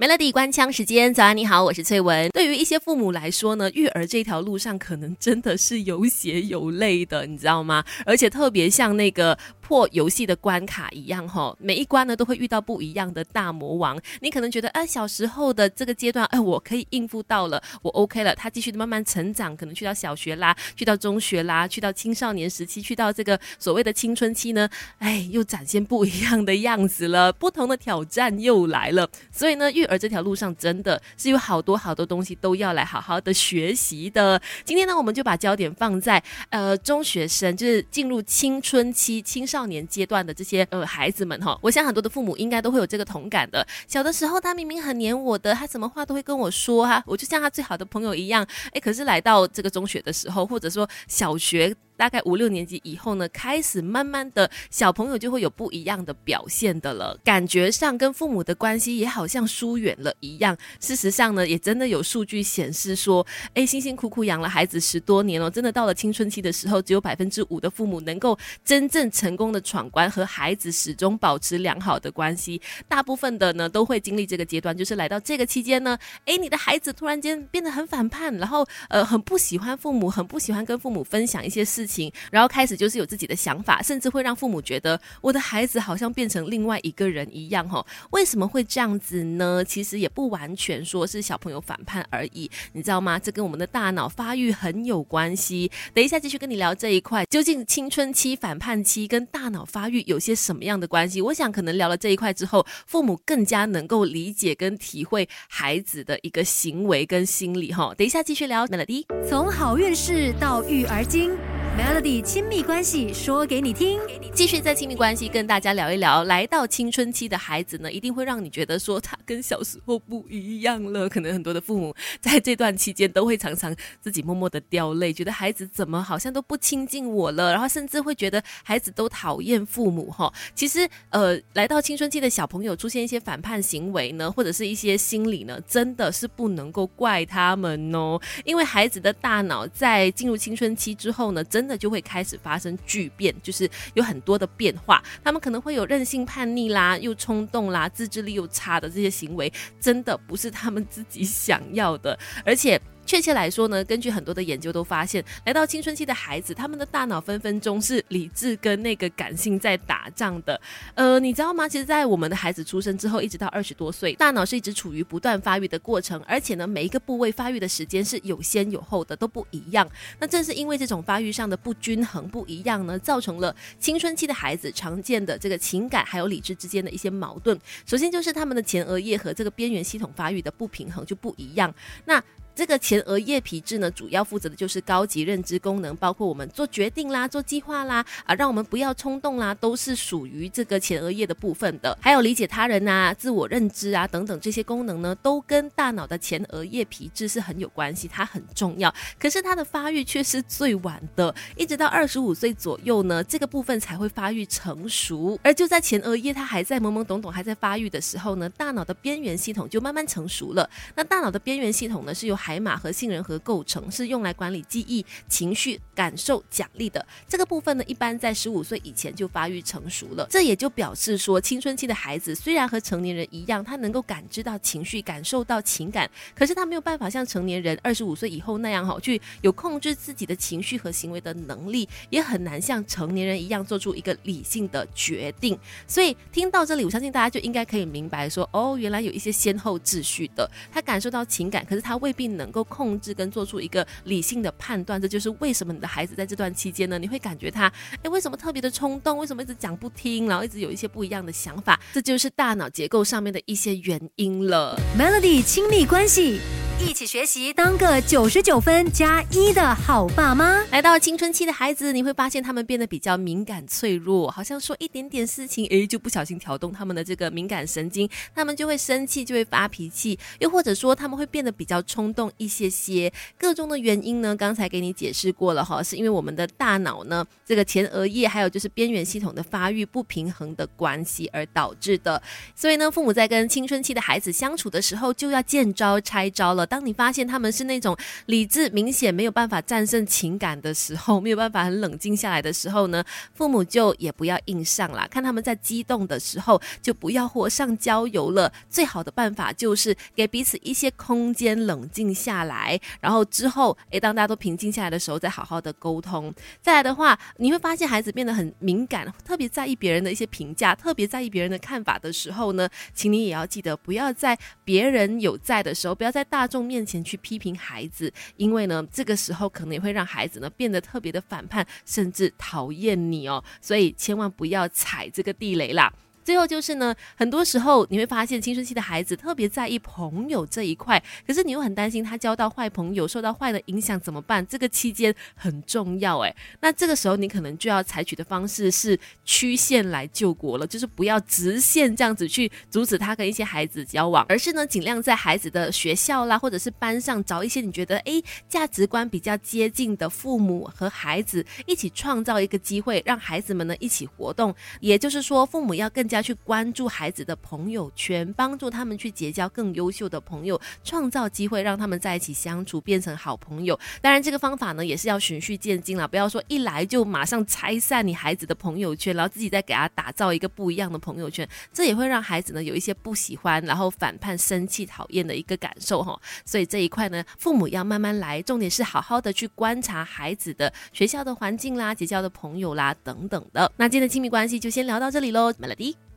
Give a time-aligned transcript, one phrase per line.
[0.00, 2.30] Melody 关枪时间，早安你好，我是翠文。
[2.30, 7.82] 对于一些父母来说呢，育儿这条路上可能真的是有血有泪的，你知道吗？
[8.06, 9.36] 而且特别像那个。
[9.68, 14.00] 破游戏的关卡一样哈，每一关呢都会遇到不一样的大魔王。
[14.22, 18.34] 你可能觉得，哎，小时候的这个阶段，哎，我可以应付到了，我 OK 了。
[18.34, 24.66] 他继续的慢慢成长，可能去到小学啦，去到中学啦，去到青少年时期，去到这个所谓的青春期呢，
[25.00, 29.06] 哎，又展现不一样的样子了，不同的挑战又来了。
[29.30, 34.40] 所以呢，育儿这条路上真的是有好多好多东西都要来好好的学习的。
[34.64, 39.57] 今天呢，我们就把焦点放在呃中学生，就是进入青春期青少。
[39.58, 43.66] 少年阶段的这些呃孩子们哈，我想很多的父母应该都会有这个同感的。
[43.88, 48.46] 小的时候他明明很黏我的，他什么话都会跟我说哈，我就像他最好的朋友一样。
[48.72, 51.74] 哎，可是来到这个中学的时候，或者说小学。
[51.98, 60.56] 大概五六年级以后呢，开始慢慢的小朋友就会有不一样的表现的了，感觉上跟父母的关系也好像疏远了一样。
[60.78, 72.62] 事实上呢，也真的有数据显示说，哎，辛辛苦苦养了孩子十多年哦，真的到了青春期的时候，只有百分之五的父母能够真正成功的闯关，和孩子始终保持良好的关系。
[72.86, 81.87] 大部分的呢，都会经历这个阶段，就是来到这个期间呢，哎，你的孩子突然间变得很反叛，然后呃，很不喜欢父母，很不喜欢跟父母分享一些事。
[81.88, 87.84] 情，然后开始就是有自己的想法，甚至会让父母觉得我的孩子好像变成另外一个人一样哈。
[88.10, 89.64] 为什么会这样子呢？
[89.64, 93.18] 其实也不完全说是小朋友反叛而已，你知道吗？
[93.18, 95.70] 这跟我们的大脑发育很有关系。
[95.94, 101.22] 等一下继续跟你聊这一块，究竟青春期反叛期跟大脑发育有些什么样的关系？
[101.22, 107.94] 我想可能聊了这一块之后，父母更加能够理解跟体会孩子的一个行为跟心理哈。
[107.96, 111.57] 等一下继续聊 Melody，从好运事到育儿经。
[111.78, 114.00] Melody 亲密关系说给你听，
[114.34, 116.24] 继续在亲密关系跟大家聊一聊。
[116.24, 121.08] 来到青春期的孩子呢，一定会让你觉得说他跟小时候不一样了。
[121.08, 130.32] 可能很多的父母在这段期间都会常常自己默默的掉泪，觉得孩子怎么好像都不亲近我了，然后甚至会觉得孩子都讨厌父母哈。
[130.56, 145.00] 其实呃，来到青春期的小朋友出现一些反叛行为呢，或者是一些心理呢，真的是不能够怪他们哦，因为孩子的大脑在进入青春期之后呢，真那就会开始发生巨变，就是有很多的变化。
[145.22, 152.80] 他们可能会有任性叛逆啦，又冲动啦，自制力又差的这些行为，真的不是他们自己想要的，而且。
[153.08, 160.60] 确切来说呢，根据很多的研究都发现，来到青春期的孩子，他们的大脑分分钟是理智跟那个感性在打仗的。
[160.94, 161.66] 呃，你知道吗？
[161.66, 169.88] 其实，在我们的孩子出生之后，一直到二十多岁，大脑是一直处于不断发育的过程，而且呢，每一个部位发育的时间是有先有后的，都不一样。
[170.20, 177.58] 那正是因为这种发育上的不均衡、不一样呢，造成了青春期的孩子常见的这个情感还有理智之间的一些矛盾。
[177.86, 181.74] 首先就是他们的前额叶和这个边缘系统发育的不平衡就不一样。
[182.04, 182.22] 那
[182.58, 191.96] 这个前额叶皮质呢，主要负责的就是高级认知功能，包括我们做决定啦、做计划啦，啊，让我们不要冲动啦，都是属于这个前额叶的部分的。
[192.02, 198.92] 还有理解他人啊、自我认知啊等等这些功能呢，都跟大脑的前额叶皮质是很有关系，它很重要。
[199.20, 205.38] 可是它的发育却是最晚的，一直到二十五岁左右呢，这个部分才会发育成熟。
[205.44, 210.68] 而就在前额叶它还在懵懵懂懂、还在发育的时候呢，大脑的边缘系统就慢慢成熟了。
[210.96, 217.06] 那大脑的边缘系统呢，是由海马和杏仁核构成，是用来管理记忆、情绪、感受、奖励的。
[217.28, 220.26] 这个部分呢，一般在十五岁以前就发育成熟了。
[220.30, 235.58] 这也就表示说，青春期的孩子虽然和成年人一样，他能够感知到情绪、感受到情感，可是他没有办法像成年人二十五岁以后那样哈，去有控制自己的情绪和行为的能力，也很难像成年人一样做出一个理性的决定。
[235.86, 240.50] 所以听到这里，我相信大家就应该可以明白说，哦，原来有一些先后秩序的。
[240.72, 247.70] 他感受到情感，可是他未必能够控制跟做出一个理性的判断，这就是为什么你的孩子在这段期间呢，你会感觉他，
[248.02, 249.18] 哎，为什么特别的冲动？
[249.18, 250.26] 为什么一直讲不听？
[250.26, 251.78] 然后一直有一些不一样的想法？
[251.92, 254.80] 这就是大脑结构上面的一些原因了。
[254.98, 256.40] Melody 亲密关系。
[256.80, 260.64] 一起学习，当个九十九分加一的好爸妈。
[260.70, 273.12] 来到青春期的孩子，你会发现他们变得比较敏感脆弱，好像说一点点事情，诶，就不小心挑动他们的这个敏感神经，他们就会生气，就会发脾气，又或者说他们会变得比较冲动一些些。
[273.36, 282.22] 各种的原因呢，刚才给你解释过了哈，是因为我们的大脑呢，这个前额叶还有就是边缘系统的发育不平衡的关系而导致的。
[282.54, 286.67] 所以呢，父母在跟青春期的孩子相处的时候，就要见招拆招了。
[286.68, 293.02] 当你发现他们是那种理智明显没有办法战胜情感的时候，没有办法很冷静下来的时候呢，
[293.34, 295.06] 父母就也不要硬上啦。
[295.10, 298.52] 看他们在激动的时候，就不要火上浇油了。
[298.68, 306.32] 最好的办法就是给彼此一些空间，冷静下来，然后之后，诶，当大家都平静下来的时候，再好好的沟通。
[306.60, 323.42] 再来的话，你会发现孩子变得很敏感，特别在意别人的一些评价，特别在意别人的看法的时候呢，请你也要记得，不要在别人有在的时候，不要在大众面前去批评孩子，因为呢，这个时候可能也会让孩子呢变得特别的反叛，甚至讨厌你哦。
[323.60, 325.92] 所以千万不要踩这个地雷啦。
[326.28, 334.46] 最后就是呢，很多时候你会发现青春期的孩子特别在意朋友这一块，可是你又很担心他交到坏朋友，受到坏的影响怎么办？
[334.46, 336.36] 这个期间很重要诶。
[336.60, 354.54] 那这个时候你可能就要采取的方式是曲线来救国了，就是不要直线这样子去阻止他跟一些孩子交往，而是呢尽量在孩子的学校啦或者是班上找一些你觉得诶价值观比较接近的父母和孩子一起创造一个机会，让孩子们呢一起活动。
[354.80, 356.17] 也就是说，父母要更加。
[356.18, 363.78] 要去关注孩子的朋友圈，帮助他们去结交更优秀的朋友，创造机会让他们在一起相处，变成好朋友。
[364.02, 376.20] 当然，这个方法呢也是要循序渐进了，不要说一来就马上拆散你孩子的朋友圈，然后自己再给他打造一个不一样的朋友圈，这也会让孩子呢有一些不喜欢，然后反叛、生气、讨厌的一个感受哈。
[376.44, 383.70] 所以这一块呢，父母要慢慢来，重点是好好的去观察孩子的学校的环境啦、结交的朋友啦等等的。
[383.76, 386.07] 那今天的亲密关系就先聊到这里喽，Melody。